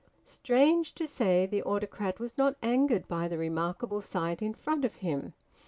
[0.25, 4.95] Strange to say, the autocrat was not angered by the remarkable sight in front of
[4.95, 5.33] him.